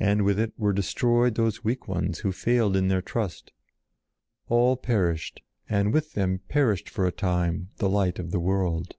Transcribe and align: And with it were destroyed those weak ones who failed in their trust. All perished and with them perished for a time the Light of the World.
And 0.00 0.24
with 0.24 0.40
it 0.40 0.54
were 0.58 0.72
destroyed 0.72 1.34
those 1.34 1.62
weak 1.62 1.86
ones 1.86 2.20
who 2.20 2.32
failed 2.32 2.74
in 2.74 2.88
their 2.88 3.02
trust. 3.02 3.52
All 4.48 4.78
perished 4.78 5.42
and 5.68 5.92
with 5.92 6.14
them 6.14 6.40
perished 6.48 6.88
for 6.88 7.04
a 7.04 7.12
time 7.12 7.68
the 7.76 7.90
Light 7.90 8.18
of 8.18 8.30
the 8.30 8.40
World. 8.40 8.96